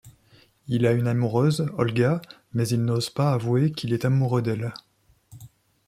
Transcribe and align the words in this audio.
Il 0.67 0.87
a 0.87 0.93
une 0.93 1.05
amoureuse, 1.05 1.69
Olga, 1.77 2.21
mais 2.53 2.67
il 2.69 2.83
n'ose 2.83 3.11
pas 3.11 3.33
avouer 3.33 3.71
qu'il 3.71 3.93
est 3.93 4.03
amoureux 4.03 4.41
d'elle. 4.41 4.73